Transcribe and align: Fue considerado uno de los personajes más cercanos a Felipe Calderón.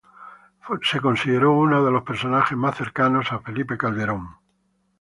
Fue 0.61 0.79
considerado 0.99 1.51
uno 1.51 1.85
de 1.85 1.91
los 1.91 2.01
personajes 2.01 2.57
más 2.57 2.75
cercanos 2.75 3.31
a 3.31 3.37
Felipe 3.37 3.77
Calderón. 3.77 4.35